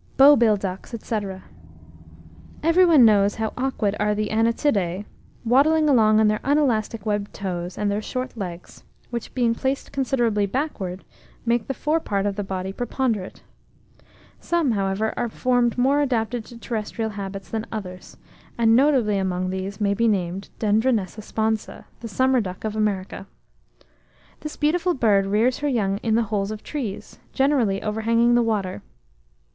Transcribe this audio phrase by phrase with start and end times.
[0.18, 1.20] ]Bow BILL DUCKS, &c.
[2.62, 5.06] Every one knows how awkward are the Anatidae,
[5.42, 10.44] waddling along on their unelastic webbed toes, and their short legs, which, being placed considerably
[10.44, 11.02] backward,
[11.46, 13.42] make the fore part of the body preponderate.
[14.38, 18.18] Some, however, are formed more adapted to terrestrial habits than others,
[18.58, 23.26] and notably amongst these may be named Dendronessa sponsa, the summer duck of America.
[24.40, 28.82] This beautiful bird rears her young in the holes of trees, generally overhanging the water.